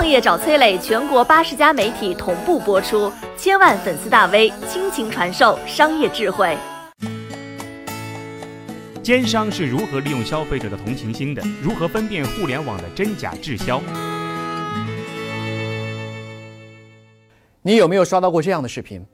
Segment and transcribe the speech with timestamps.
[0.00, 6.56] 创业找崔磊，全国八十家媒体同步播出，千万粉丝大 V 倾情传授商业智慧。
[9.02, 11.42] 奸商是如何利用消费者的同情心的？
[11.62, 13.82] 如何分辨互联网的真假滞销？
[17.60, 19.04] 你有没有刷到过这样的视频？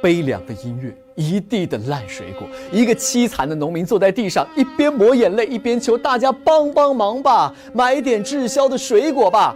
[0.00, 9.54] 悲凉的音乐，一地的烂水果，一个凄惨的农民坐在地上，一边抹眼泪，一边求大家帮帮忙吧，买点滞销的水果吧。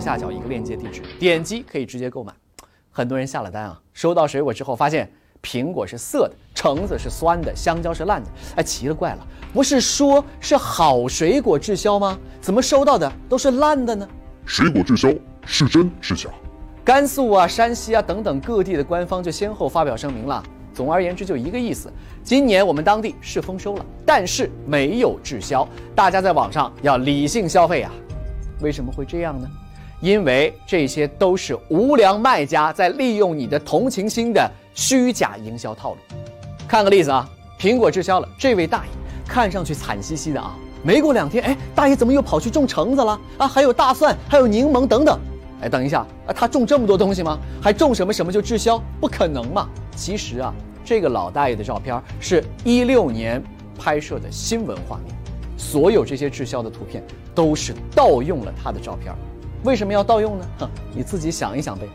[0.00, 2.32] 下角一个链接地址，点击可以直接购买。
[2.90, 5.10] 很多人下了单啊，收到水果之后发现
[5.42, 8.30] 苹果是涩的，橙子是酸的，香蕉是烂的。
[8.56, 12.18] 哎，奇了怪了，不是说是好水果滞销吗？
[12.40, 14.08] 怎么收到的都是烂的呢？
[14.44, 15.08] 水果滞销
[15.46, 16.28] 是真是假？
[16.84, 20.42] 甘肃啊、山西啊等等各地的官方就先后发表声明了。
[20.72, 21.92] 总而言之，就一个意思：
[22.24, 25.68] 今年我们当地是丰收了，但是没有滞销。
[25.94, 27.92] 大家在网上要理性消费啊！
[28.60, 29.48] 为什么会这样呢？
[30.00, 35.98] 因为这些都是无良卖家在利用你的同情心的虚假营销套路。
[36.66, 38.90] 看个例子啊，苹果滞销了，这位大爷
[39.26, 43.46] 看上去惨兮兮的啊，没过两天，哎，大爷怎么又跑去种橙子了啊？
[43.46, 45.18] 还有大蒜，还有柠檬等等。
[45.62, 46.32] 哎，等一下啊！
[46.34, 47.38] 他种这么多东西吗？
[47.60, 48.82] 还种什么什么就滞销？
[48.98, 49.68] 不可能嘛！
[49.94, 53.42] 其实啊，这个老大爷的照片是一六年
[53.78, 55.14] 拍摄的新闻画面，
[55.58, 57.04] 所有这些滞销的图片
[57.34, 59.14] 都是盗用了他的照片。
[59.62, 60.46] 为什么要盗用呢？
[60.60, 61.86] 哼，你自己想一想呗。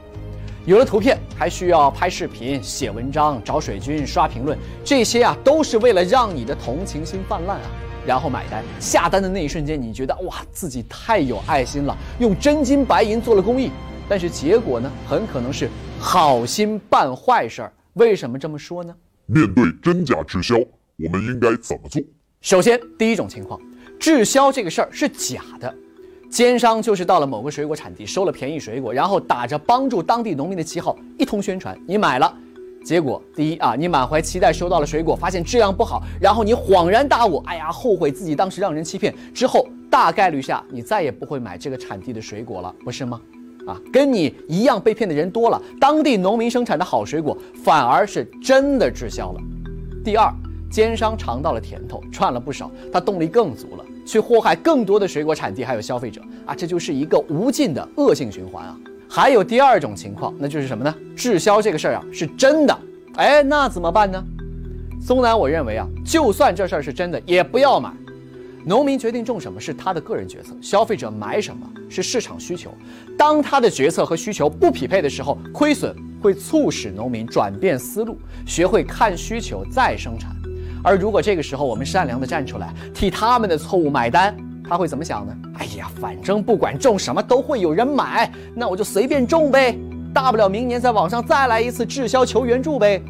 [0.65, 7.69] 有了图片，还需要拍视频、写文章、找水军、刷评论，这些啊，都是为了让你的同情心泛滥啊。
[8.05, 13.71] 然后买单，下单的那一瞬间，你觉得哇，自己太有爱心了，用真金白银做了公益。
[14.07, 15.67] 但是结果呢，很可能是
[15.99, 17.73] 好心办坏事儿。
[17.93, 18.95] 为什么这么说呢？
[19.25, 21.99] 面对真假滞销，我们应该怎么做？
[22.41, 23.59] 首先，第一种情况，
[23.99, 25.73] 滞销这个事儿是假的，
[26.35, 32.35] 奸商就是到了某个水果产地收了便宜水果，然后打着帮助当地农民的旗号一通宣传，你买了。
[32.83, 39.15] 结果，第一啊，你满怀期待收到了水果，发现质量不好，然后你恍然大悟，哎呀，后悔自己当时让人欺骗。
[39.33, 43.21] 之后，大概率下你再也不会买这个产地的水果了，不是吗？
[43.65, 49.39] 啊，跟你一样被骗的人多了，当地农民生产的好水果反而是真的滞销了。
[50.03, 50.29] 第二，
[50.69, 58.77] 奸商尝到了甜头，赚了不少，他动力更足了，去祸害更多的水果产地还有消费者啊，这就是一个无尽的恶性循环啊。
[59.09, 60.93] 还有第二种情况，那就是什么呢？
[61.15, 62.77] 滞销这个事儿啊是真的，
[63.15, 64.23] 哎，那怎么办呢？
[65.01, 67.91] 松南，我认为啊，就算这事儿是真的，也不要买。
[68.65, 72.73] 农民决定种什么是他的个人决策，消费者买什么是市场需求。
[73.15, 78.17] 当他的决策和需求不匹配的时候，亏损会促使农民转变思路，
[78.47, 80.34] 学会看需求再生产。
[80.85, 84.35] 而如果这个时候我们善良的站出来，替他们的错误买单。
[84.67, 85.35] 他会怎么想呢？
[85.57, 89.77] 哎呀，反正不管种什么都会有人买，那我就随便种呗，
[90.13, 93.01] 大不了明年在网上再来一次滞销求援助呗。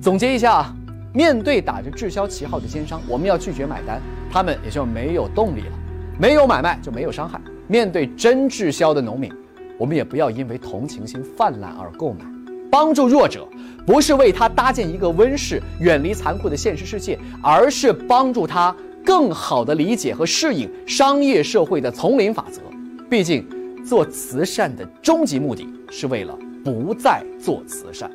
[0.00, 0.70] 总结一下，
[1.12, 5.72] 面对打着滞销旗号的奸商，我们要拒绝买单，他们也就没有动力了，
[6.18, 7.40] 没有买卖就没有伤害。
[7.66, 9.30] 面对真滞销的农民，
[9.78, 12.24] 我们也不要因为同情心泛滥而购买。
[12.70, 13.46] 帮助弱者，
[13.86, 18.74] 不是为他搭建一个温室，远离残酷的现实世界，而是帮助他。
[19.04, 22.60] 更好的理解和适应商业社会的丛林法则。
[23.08, 23.42] 毕竟，
[23.82, 28.10] 做慈善的终极目的是为了不再做慈善。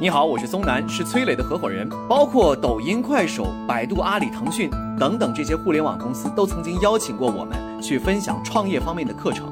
[0.00, 1.86] 你好，我是松南，是崔磊的合伙人。
[2.08, 9.51] 包括抖音、快手、百度、阿里、腾讯等等这些互联网公司，都曾经邀请过我们去分享创业方面的课程。